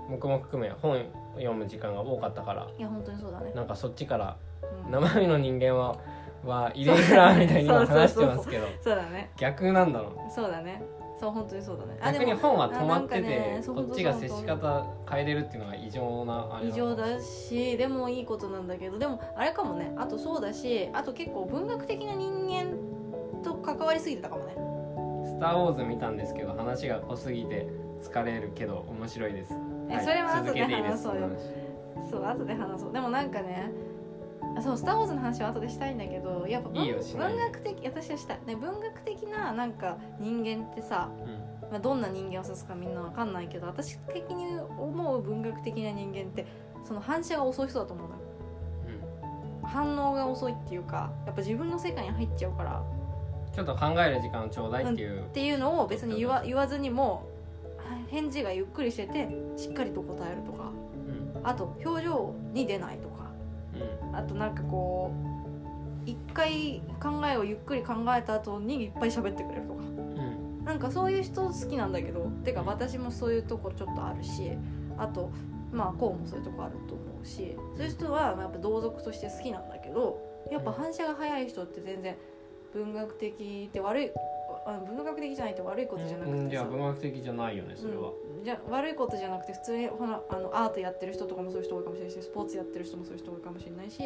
[0.10, 1.06] 僕も含め本
[1.36, 2.68] 読む時間が多かったから。
[2.78, 4.38] いや本当にそうだね、なんかそっちから
[4.86, 4.92] うん。
[4.92, 5.98] 生身の人間は
[6.46, 8.68] はイレギュラーみたいに話してますけど。
[8.82, 9.32] そうだね。
[9.38, 10.82] 逆なんだろうそうだね
[11.24, 12.14] そう本当にそうだね。
[12.14, 19.94] 逆に本は止まっててそうこっちが接し方変えれるっていうのが異常なあれ異常だしでもいいことなんだけどでもあれかもね。
[19.96, 22.76] あとそうだしあと結構文学的な人間
[23.42, 24.54] と関わりすぎてたかもね。
[25.26, 27.70] スター・ウォーズ見たんですけど話が濃すぎて
[28.02, 29.54] 疲れるけど面白いです。
[29.54, 31.30] はいえそれは後で話そうよ。
[32.12, 32.92] そう後で話そう。
[32.92, 33.72] でもなんかね
[34.56, 41.54] あそう「スター・ウォーズ」の話は後でしたいんだけどやっぱ文いいよしない文学的私はしたい、ね、文学的ななんか人間ってさ、うん。
[41.72, 46.46] まあ、どんな人間を指すかみんなわかんないけど私的に思う文学的な人間って
[46.84, 48.22] その反射が遅い人だと思うのよ。
[49.64, 52.84] 反応が遅いっていうかやっぱ自分の世界に入っちゃうから。
[53.54, 57.24] ちょっと考える時間をちょうだいっていう、っていうのを別に言わ言わずにも
[58.08, 60.72] 返事がゆっくりしててしっかりと答えるとか。
[61.36, 61.48] うん。
[61.48, 63.08] あと表情に出ないとか。
[63.08, 63.13] うん
[64.14, 65.12] あとなんかこ
[66.06, 69.84] う一回考えをゆっくり考えた後にいっぱい喋ってくれるとか。
[69.84, 69.86] う
[70.62, 70.66] ん。
[70.66, 74.52] なんかそういう人好きなんだけどてか私もそういうとこちょっとあるし
[74.98, 75.30] あと
[75.74, 82.16] まあこうもそういうとこあると思うしそういう人はやっぱ同族として好きなんだけどやっぱ反射が早い人って全然
[82.74, 84.12] 文学的って悪い
[84.66, 86.50] あの文学的じゃないって悪いことじゃなうんくてさ。
[86.50, 88.14] じゃあ文学的じゃないよねそれは、うん
[88.44, 94.02] じゃ悪いことじゃなくて普通にほらあのアートやってる人とかもそういう人多いかもしれないしスポーツやってる人もそういう人多いかもしれないし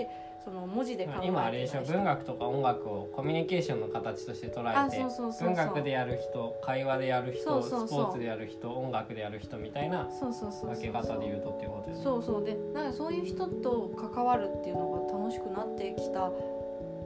[0.45, 5.47] その文字で考えて今あれでしょ文学とか音楽をコミュニケーションの形として捉えてそうそうそうそう。
[5.47, 12.43] 文学でやる人会話でやる人スポーツでやる人音楽でやる人みたいな分け方で言うとっていうことですねそうそう。
[12.45, 16.31] でなんかそういう人と関わるっていうのが楽しくなってきた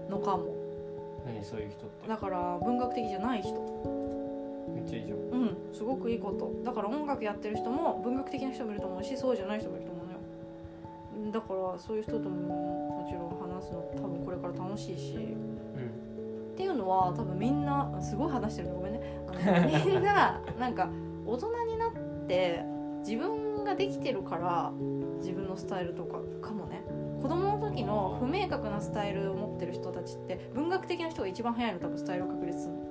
[0.09, 0.53] のかも。
[1.25, 2.09] 何そういう人って。
[2.09, 4.00] だから文学的じゃない人。
[4.91, 5.17] ちゃいいじゃん。
[5.17, 6.51] うんすごくいいこと。
[6.63, 11.31] だから音楽やってる人も文学的な人もいると思うしそうじゃない人もいると思うのよ。
[11.31, 15.15] だからそういう人とももちろん話すの多分これから楽しいし。
[15.15, 15.51] うん
[16.51, 18.75] っていうのは多分みんなすごい話してるの。
[18.75, 19.01] ごめんね。
[19.27, 20.89] あの みんななんか
[21.25, 21.91] 大人になっ
[22.27, 22.63] て
[22.99, 24.71] 自分ができてるから
[25.19, 26.83] 自分のスタイルとかかもね。
[27.21, 32.81] 子供の時の不明確なスタイルを持ってる人たちって文学的な人が一番早いの多分スタイルを確立するの。
[32.81, 32.90] うん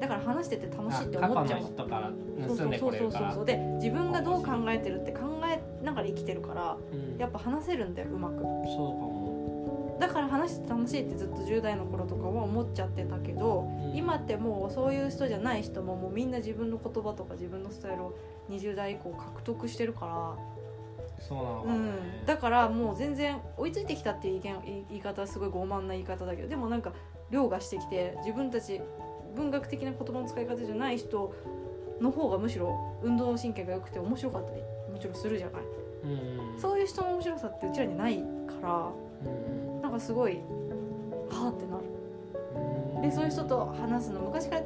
[0.00, 1.88] だから話してて楽しいって思っちゃう。
[1.88, 2.12] から
[2.46, 3.32] そう盗んでこれるから。
[3.32, 7.18] そうで自分がどう考えてるって考えながら生きてるからうん。
[7.18, 8.36] やっぱ話せるんだようまく。
[8.36, 9.98] そうかも。
[10.00, 13.96] だから話して楽しいってずっと10代の頃とかは思っちゃってたけどうん。
[13.96, 18.18] 今ってもうそういう人じゃない人ももうみんな自分の言葉とか自分のスタイルを
[18.50, 20.36] 20代以降獲得してるか
[21.20, 21.90] そうなのら、かもね。
[22.20, 26.92] うん、だからもう全然追いついてきたっていう言い方はすごい傲慢な言い方だけどでもなんか
[27.30, 28.80] 凌駕してきて自分たち
[29.36, 31.32] 文学的な言葉の使い方じゃない人
[32.00, 34.62] の方がむしろ運動神経が良くて面白かったり
[34.92, 35.62] もちろんするじゃない。
[36.58, 38.24] そういう人の面白さってうちらにないか
[38.62, 38.92] ら
[39.24, 39.82] うん。
[39.82, 40.40] なんかすごい
[41.30, 41.84] はあってなる。
[42.96, 43.02] うん。
[43.02, 44.62] でそういう人と話すの昔から、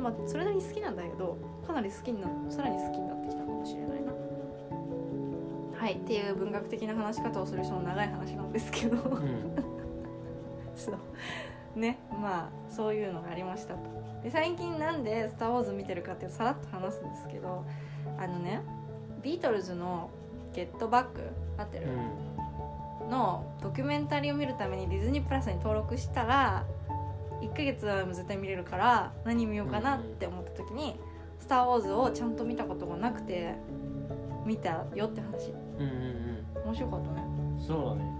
[0.00, 4.12] まあ、それなりに好きなんだけどかなり好きになさらに好きになってきたかもしれないな。
[5.78, 8.96] はいっていう文学的な話し方をする人の長い話なんですけど。
[8.96, 9.54] うん。
[10.76, 10.94] そう
[11.76, 13.80] ねまあそういうのがありましたと。
[14.22, 17.64] で最近なんで「スター・ウォーズ」見てるかってさらっと話すんですけど
[18.18, 18.62] あのね
[19.22, 20.10] ビートルズの
[20.54, 21.20] 「ゲットバック」
[21.56, 21.86] 合ってる、
[23.08, 26.64] のドキュメンタリーを見るためにディズニープラスに登録したら
[27.40, 30.98] 1ヶ月は絶対見れるから何見ようかなって思った時に
[31.38, 33.54] 「スター・ウォーズ」をちゃんと見たことがなくて
[34.44, 35.52] 見たよって話。
[35.78, 36.24] うんうん
[36.64, 37.22] 面白かったね。
[37.56, 38.13] うんそうだね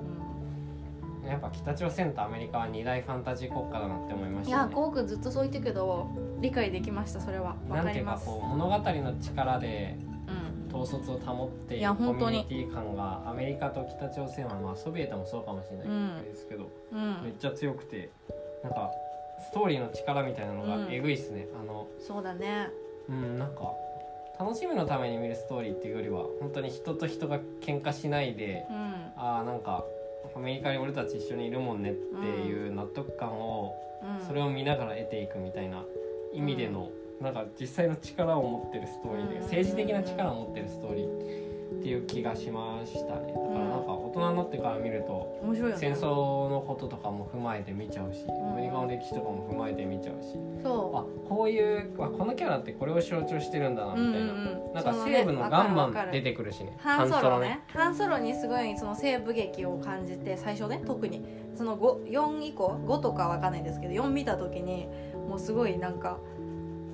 [1.31, 4.63] やっぱ北朝鮮とアメリカは二大ファンタジー国家だなって思いまうん、いしたね。
[4.63, 6.09] やこうくんずっとそう言ってるけど
[6.41, 7.57] 理解できましたそれは。
[7.69, 8.27] わなんていうかかります。
[8.27, 9.97] こう物語の力で
[10.29, 12.39] うん統率を保っていいやるコミ本当に。
[12.41, 17.23] ュニティ感がアメリカと北朝鮮はまあソビエトもそうかもしれないうんですけど、うん。
[17.23, 18.11] めっちゃ強くて
[18.63, 18.91] なんか
[19.41, 22.69] ストーリーの力みたいなのうんがえぐいっすね、あのそうだね。
[23.09, 23.73] うんなんか
[24.39, 28.77] 楽しみのために見るストーリーっていうよりは本当に人と人が喧嘩しないでうん。
[29.17, 29.85] ああなんか
[30.37, 34.27] アメリカに俺たち一緒にいるもんねっていう納得感を、うん。
[34.27, 35.85] それを見ながら得ていくみたいな
[36.33, 39.43] 意味での、なんか実際の力を持ってるストーリーで、うん。
[39.43, 41.45] 政治的な力を持ってるストーリーっ
[41.75, 43.35] っていう気がしましたね。
[43.35, 45.81] だからなんか大人になってから見ると面白いよね。
[45.81, 50.39] 戦争のこととかも踏まえて見ちゃうしアメリカの歴史とかも踏まえて見ちゃうし。
[50.63, 56.77] そあこういうあこのキャラってこれを象徴してるんだなううんみたいな、うんなんかそね西部のガンマン出てくるしね。
[56.79, 57.61] ハンソロね。
[57.69, 61.25] ハンソロにすごいその西部劇を感じて最初ね特に。
[61.55, 64.89] その5 4以降？5とかわかんないですけど4見た時に
[65.29, 66.19] もうすごいなんか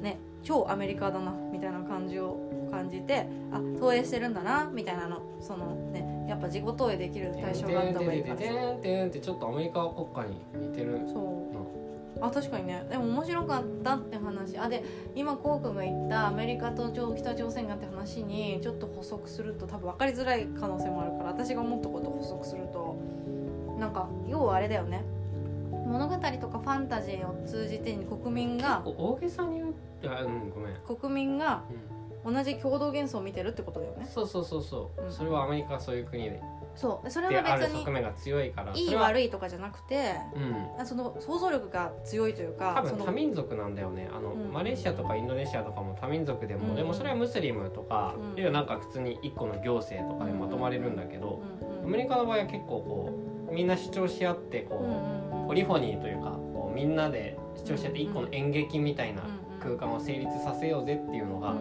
[0.03, 11.41] ね超アメリカだなみたいな感じを感じてあ投影してるんだなみたいなのそのねやっぱ自己投影できる対象があった方がいいからてんてんってちょっとアメリカ国家に似てるそう
[12.21, 22.97] あ確かにねでも面白かったって話あで今こうくんが言ったアメリカと北朝鮮がって話にちょっと補足すると多分分かりづらい可能性もあるから私が思ったことを補足すると
[23.79, 25.03] なんか要はあれだよね
[25.73, 34.07] 物語とかファンタジーを通じて国民が結構大げさに言ういやうんごめん、国民がうん同じ共同幻想を見てるってことだよね。
[34.07, 35.13] そうそうそうそう、うん。
[35.13, 36.41] それはアメリカはそういう国で。
[36.75, 37.11] そう。
[37.11, 38.73] それは別にる側面が強いから。
[38.75, 40.81] いい悪いとかじゃなくてうん。
[40.81, 44.11] あその想像力が強いというか多分多民族なんだよね。
[44.13, 44.53] あの、うん。
[44.53, 46.75] マレーシアとかインドネシアとかも多民族でも、うん。
[46.75, 48.39] でもそれはムスリムとか、うん。
[48.39, 51.43] いやなんか普通に一個の行政とかでまとまれるんだけど、
[51.85, 53.13] アメリカの場合は結構こ
[53.51, 54.85] うみんな主張し合ってこ
[55.45, 59.23] う、ポリフォニーというかこうみんなで主張し合って一個の演劇みたいな
[59.61, 61.55] 空間を成立させようぜっていうのが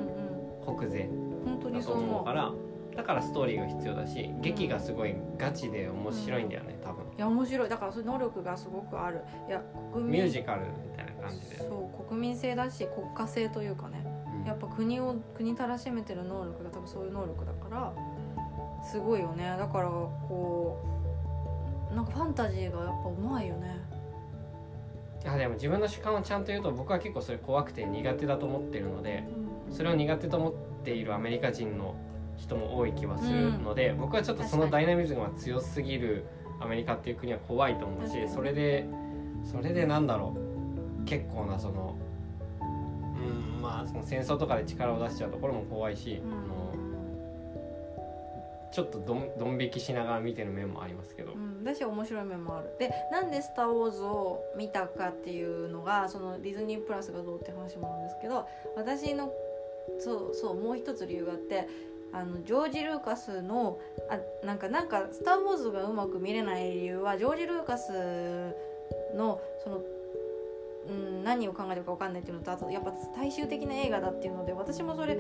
[0.76, 1.10] 国税
[1.46, 2.26] 本当だとにそう思う。
[2.26, 2.52] から
[2.96, 7.06] だからストーリーが必要だし劇がすごいガチで面白いんだよね多分。
[7.06, 7.70] いや面白い。
[7.70, 9.22] だからそういう能力がすごくある。
[9.48, 9.62] いや
[9.94, 14.04] 国民ミュージカルみたいな感じで、そう国民性だし国家性というかね。
[14.42, 14.46] うん。
[14.46, 17.94] やっぱ国を国たらしめてる能力が多分そういう能力だから
[18.84, 19.56] すごいよね。
[19.58, 20.78] だからこ
[21.92, 23.78] うなんかファンタジーがやっぱうまいよね
[25.24, 29.26] いやでも自分の主観をちゃんと言うと僕は結構それ怖くて苦手だと思ってるので
[29.70, 30.54] それを苦手と思っ
[30.84, 31.96] ているアメリカ人の
[32.38, 36.26] 人も多い気はするので、僕はちょっとそのダイナミズムが強すぎる
[36.62, 38.88] アメリカっていう国は怖いと思うしそれで
[39.44, 40.38] それでなんだろ
[41.02, 41.98] う結構なその
[42.62, 42.66] う
[43.60, 46.32] んまあその戦争とかで力を出しちゃうところも怖いし、うん。
[46.32, 46.70] あの
[48.72, 52.70] ちょっとどん引きしながら見てる面もありますけど、うん、だし面白い面もある。
[52.80, 59.32] でなんで「スター・ウォーズ」を見たかっていうのがそのディズニープラスがどうって話もなんですけど私の
[60.00, 61.68] そうそうもう一つ理由があって
[62.12, 67.92] あのジョージ・ルーカスのあなんかなんか「スター・ウォーズ」がうまく見れない理由はジョージ・ルーカス
[69.16, 69.82] のその
[70.88, 75.18] うん、何を考えてるか分かんないっていうのとあとやっぱ大衆的な映画だっていうので私もそれ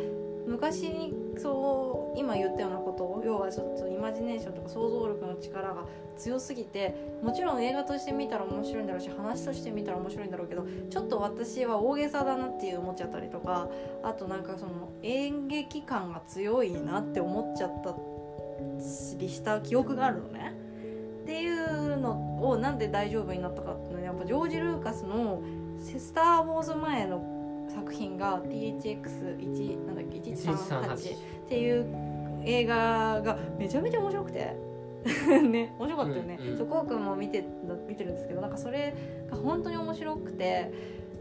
[0.49, 5.85] 昔にそう今言ったようなことを要はちょっとイマジネーションとか想像力の力が
[6.17, 13.69] 強すぎてもちろん映画として見たら面白いんだろうし話として見たら面白いんだろうけどちょっと私は大げさだなっていう思っちゃったりとか
[14.03, 17.95] あとなんかその演劇感が強いなって思っちゃった
[19.17, 20.55] りした記憶があるのね。
[21.23, 25.43] っていうのをなんで大丈夫になったかっていうのはやっぱジョージ・ルーカスの
[25.77, 27.38] 「スター・ウォーズ」前の
[27.69, 31.85] 作品が THX1 なんだっけ1138っていう
[32.45, 34.69] 映画がめちゃめちゃ面白くて。
[35.49, 36.57] ね面白かったよね、うんうん。
[36.57, 37.45] そこうくんも見て
[37.87, 38.93] 見てるんですけどなんかそれ
[39.31, 40.73] が本当に面白くて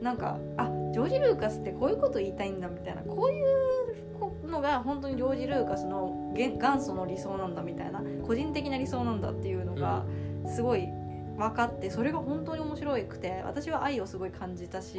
[0.03, 3.03] なんかあジョージ・ルーカスってこういうこと言いたいんだみたいな。
[3.03, 8.03] こういうのが本当にジョージ・ルーカスの元元祖の理想なんだみたいな。
[8.27, 10.05] 個人的な理想なんだっていうのが
[10.47, 10.89] すごい
[11.37, 14.99] 分かってそれが本当に面白くて私は愛をすごい感じたし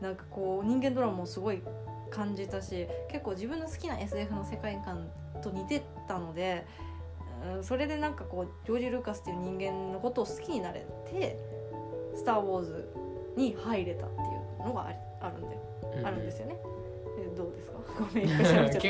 [0.00, 1.60] なんかこう人間ドラマもすごい
[2.10, 5.08] 感じたし結構自分の好きな SF の世界観
[5.42, 6.66] と似てたので、
[7.56, 11.38] うん、それでなんかこうジョージ・ルーカスっていう人間のことを好きになれて
[12.16, 12.92] 「スター・ウォーズ」
[13.36, 14.18] に入れたってい
[14.62, 15.56] うのがありあるんで、
[15.98, 16.06] うん。
[16.06, 16.56] あるんですよね。
[17.22, 17.78] えどうですか？
[18.00, 18.42] ごめん 結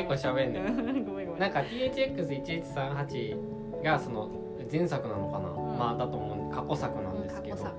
[0.07, 0.61] 構喋んね
[1.05, 1.39] ごめんごめん。
[1.39, 4.29] なんか THX1138 がその
[4.71, 5.77] 前作なのかな、ん。
[5.77, 7.75] まあだと思う過去作なんですけど、過去作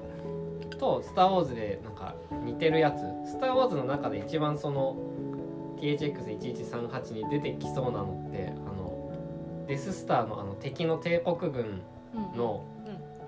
[0.83, 2.15] と「スター・ウォーズ」でなんか
[2.45, 4.97] 似てるやつ「スター・ウォーズ」の中で一番その
[5.77, 9.13] THX1138 に出てきそうなのってあの
[9.69, 11.83] デススターのあの敵の帝国軍
[12.15, 12.39] うん。
[12.39, 12.65] の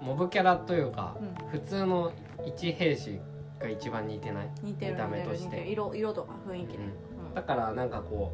[0.02, 1.48] モブキャラというか、うん。
[1.48, 2.12] 普通の
[2.44, 3.20] 一兵士
[3.58, 5.66] が一番似てない、似てる見た目として。
[5.66, 6.78] 色色とか雰囲気で、
[7.34, 8.32] だからなんかこ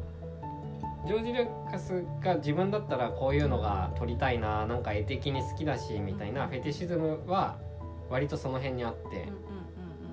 [1.03, 7.57] うジョージ・ルーカスが自分だったらこういうのが撮りたいななんか絵的に好きだしみたいなフェティシズムは
[8.11, 9.29] 割とその辺にあって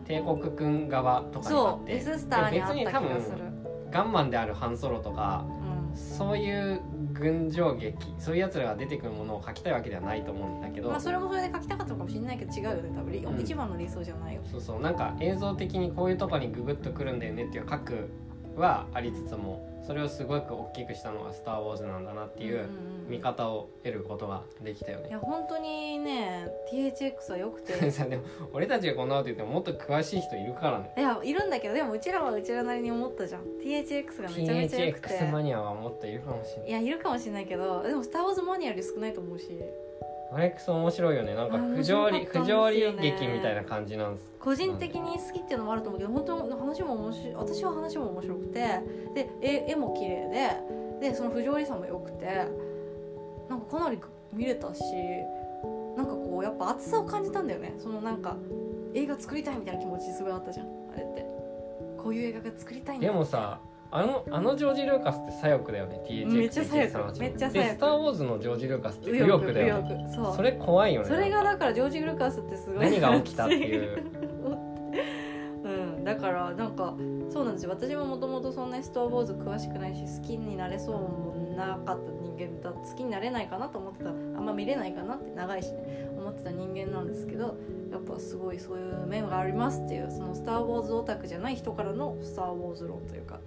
[0.07, 3.37] 帝国軍側とかにあってデススターにあった気がする。
[3.37, 3.43] 別に
[3.91, 5.45] ガンマンであるハンソロとか
[5.91, 5.97] うん。
[5.97, 6.81] そういう
[7.13, 13.41] 群青劇そういうやつらが出てくるものを描きたいわけではないと思うんだけど、まあそれもそれで書きたかったのかもしれないけど違うよね多分、理うん。
[13.41, 14.35] 一番の理想じゃない。
[14.35, 18.09] よそうそうなんか映像的にこういうとこにググッとくるんだよねっていう書く
[18.59, 22.69] はありつつもそれをすごく大きくしたのが「スター・ウォーズ」なんだなっていう
[23.09, 25.09] 見方を得ることができたよね。
[25.09, 27.73] いや本当にね THX はよくて。
[27.91, 30.93] さでも俺たちがこんなこと言ってももっと詳しい人いるからね。
[30.97, 33.43] いやいるんだけどでもうちらはうちらなりに思ったじゃん。
[33.63, 35.09] THX がめちゃめちゃよくて。
[35.09, 36.69] THX マニアはもっといるかもしれない。
[36.69, 39.49] いやいるかもしれないけどでも「スター・ウォーズ」マニアより少ないと思うし
[40.33, 41.35] アレックス面白いよね。
[41.35, 44.33] なんか不条理面白かったんです不条理劇みたいな感じなんです。
[44.39, 48.61] 個人的に好きっていうのもあると思うけど本当に話も面白い私は話も面白くて
[49.15, 50.61] で絵絵も綺麗
[51.01, 52.47] ででその不条理さも良くて
[53.49, 53.99] なんかかなり
[54.33, 54.83] 見れたし
[55.97, 57.75] なんかこうやっぱ熱さを感じたんだよね。
[57.79, 58.37] そのなんか
[58.95, 61.27] 映画作りたいみたいな気持ちすごいあったじゃんあれって。
[61.99, 63.09] こういう映画が作りたいんだ。
[63.09, 66.01] でもさあのあのジョージ・ルーカスって左翼だよね。
[66.07, 66.99] THX めっちゃ左翼。
[66.99, 67.65] 138めっちゃ左翼。
[67.65, 69.89] でスター・ウォーズのジョージ・ルーカスって右右翼翼だよね。
[69.95, 70.25] 右翼。
[70.25, 70.37] そう。
[70.37, 72.79] それ怖いよねそれがだからジョージ・ルーカスってすごい。
[72.79, 73.99] 何が起きたっていう
[75.65, 75.71] う
[76.01, 76.95] ん、だからなんか
[77.31, 77.71] そうなんですよ。
[77.71, 82.71] 私ももともとそんなにスター・ウォーズ詳しくないし好きになれそうもなかった人間だ。
[82.71, 84.11] 好きになれないかなと思ってた。
[84.11, 86.09] あんま見れないかなって長いしね。
[86.19, 87.57] 思ってた人間なんですけど
[87.91, 93.41] やっぱすごいそういう面がありますっていうその「スター・ウォーズ」オタクじゃない人からの「スター・ウォーズ論」というか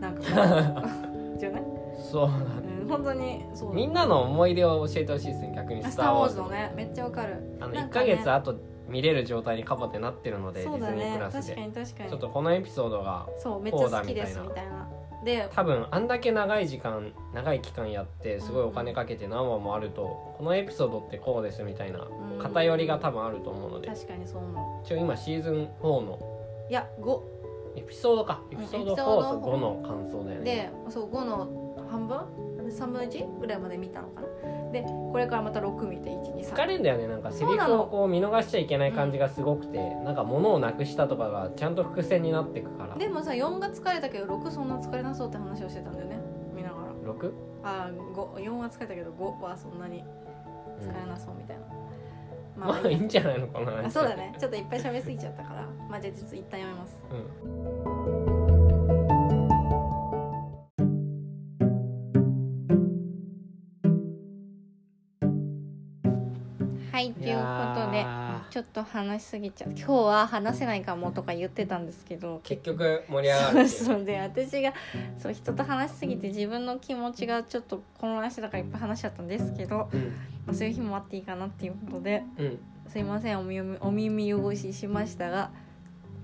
[0.00, 0.22] なんか
[1.38, 1.62] じゃない、
[1.98, 2.36] そうだ。
[2.36, 2.42] ね
[2.82, 3.74] うん、本当にそう。
[3.74, 6.44] みんなの思い出を教えてほしいですね逆にスター・ウォーズの。
[6.44, 7.36] のねめっちゃわかる。
[7.60, 8.54] あの1なんか月後
[8.88, 11.54] 見れる状態にカポってなってるのでディズニープラスで。
[11.54, 12.10] 確かに確かに。
[12.10, 14.88] ちょっとこのエピソードがそうめっちゃ好きですみたいな。
[15.24, 22.38] で多分あんだけ長い時間長い期間やってすごいお金かけて何話もあるとこのエピソードってこうですみたいなうん。
[22.38, 23.88] 偏りが多分あると思うので。
[23.88, 26.18] 確かにそう思一応今シーズン4の。
[26.68, 27.20] ういや5
[27.76, 28.42] エピソードか。
[28.50, 30.44] エピソード4エピソードと5の感想だよね。
[30.44, 32.18] でそう5の半分
[32.64, 34.70] ？3分の1ぐらいまで見たのかな？
[34.72, 37.06] でこれからまた6見て123疲れんだよね。
[37.06, 42.96] なんかセリフをこう見逃しちゃいけない感じがすごくて、なんか物をなくしたとかがちゃんと伏線になってくから。
[42.96, 46.18] でもさ4が疲れたけど6そんな疲れなそうって話をしてたんだよね。
[46.54, 47.12] 見ながら。
[47.12, 47.32] 6?
[47.62, 50.04] あー4は疲れたけど5はそんなに
[50.80, 51.62] 疲れなそうみたいな、
[52.56, 54.34] まあいいんじゃないのかなあそうだね。
[54.38, 55.66] ちょっといっぱい喋りすぎちゃったから。
[55.88, 56.98] まあじゃあちょっと一旦やめます。
[57.10, 58.34] うん。
[66.92, 67.42] はいというこ
[67.86, 68.06] とで
[68.50, 69.70] ちょっと話しすぎちゃう。
[69.70, 72.40] 今日は話せないかもとか言ってたんですけど。
[72.44, 74.72] 結局盛り上がるそうで私が
[75.18, 80.00] そう人と話しすぎて自分の気持ちがちょっと混乱してたからいっぱい話しちゃったんですけど、うん。
[80.00, 82.58] まあ、そういう日もあっていいかなっていうことでうん。
[82.88, 83.40] すいません。
[83.40, 85.50] お耳お耳汚ししましたが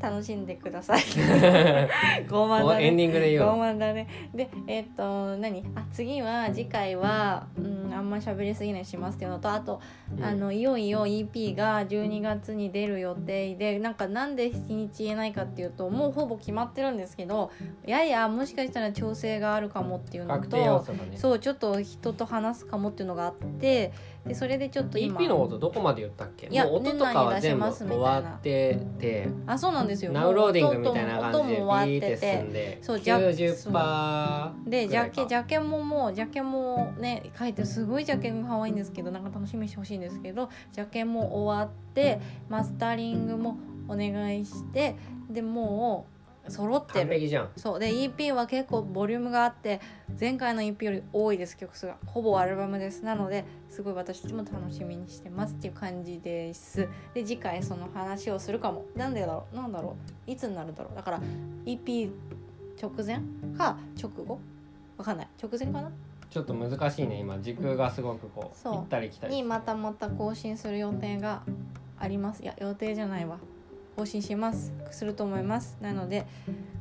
[0.01, 1.03] 楽しんでください。
[2.29, 2.87] 傲慢だね。
[2.87, 4.07] エンディングで言おう傲慢だね。
[4.35, 5.65] でえっ、と何？
[5.75, 9.81] あ次は次回は、うん、あんま喋りすぎないしますっていうのとあと
[10.17, 10.25] うん。
[10.25, 17.51] あのいよいよ EP が12月に出る予定でなんかなんで日にち言えないかっていうともうほぼ決まってるんですけど
[17.85, 21.17] ややもしかしたら調整があるかもっていうのとね。
[21.17, 23.93] そうちょっと人と話すかもっていうのがあって
[24.27, 25.19] でそれでちょっと今。
[25.19, 26.47] EP のことどこまで言ったっけ？
[26.47, 29.29] いやもう音とかは全部終わってて。
[29.47, 30.13] あそうなんですよ。
[30.13, 32.37] ナウローディングみたいな感じでビ音も終わーってって。
[32.37, 43.57] 進んでそうじゃ90%でジャケジャャケももうジャケもね書いてすごいジャケが可愛いんですけどなんか楽しみにしてほしいんですけどジャケも終わってマスタリングも
[43.89, 44.97] お願いして
[45.31, 47.07] でもう揃ってる。
[47.07, 47.51] 完璧じゃん。
[47.57, 47.79] そう。
[47.79, 49.81] で EP は結構ボリュームがあって
[50.19, 51.57] 前回の EP より多いです。
[51.57, 51.97] 曲数が。
[52.07, 53.05] ほぼアルバムです。
[53.05, 56.89] なのですごい私たちも楽しみにしてますっていう感じです。
[57.15, 58.85] で次回その話をするかも。
[58.97, 59.57] なんでだろう？
[59.57, 60.31] なんだろう？
[60.31, 60.97] いつになるだろう？
[60.97, 61.21] だから
[61.67, 62.11] EP
[62.81, 63.21] 直前
[63.57, 64.39] か直後？
[64.97, 65.29] わかんない。
[65.43, 65.91] 直前かな？
[66.31, 67.17] ちょっと難しいね。
[67.17, 68.75] 今時空がすごくこうそう。
[68.75, 71.43] 行ったり来たりにまたまた更新する予定が
[71.99, 72.43] あります。
[72.43, 73.39] いや予定じゃないわ
[74.01, 74.73] 更新します。
[74.91, 75.77] すると思います。
[75.83, 76.27] なので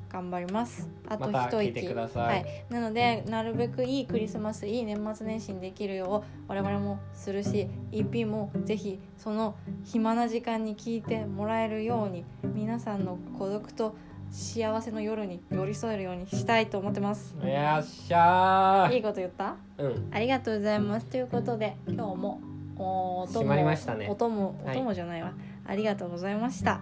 [0.10, 0.90] 頑張ります。
[1.08, 1.74] あと一息。
[1.74, 2.28] てください。
[2.28, 12.24] はい、なのでなるべくいいクリスマスいい年末年始にできるよう我々もするし EP もぜひその暇な時間に聞いてもらえるように
[12.56, 13.96] 皆さんの孤独と
[14.32, 17.36] 幸せの夜に寄り添えるようにしたいと思ってます。
[17.36, 18.94] よっしゃー。
[18.94, 19.58] いいこと言った？
[19.78, 20.08] うん。
[20.12, 21.06] ありがとうございます。
[21.08, 22.40] ということで今日も
[22.78, 24.08] お音締まりましたね。
[24.08, 24.78] 音もはい。
[24.78, 25.34] 音もじゃないわ、
[25.66, 26.80] ありがとうございました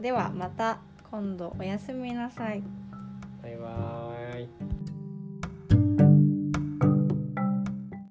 [0.00, 0.78] ではまた
[1.10, 2.62] 今度おやすみなさい。
[3.42, 3.99] バイバーイ。